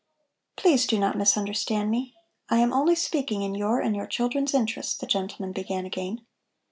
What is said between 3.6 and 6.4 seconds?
and your children's interest," the gentleman began again.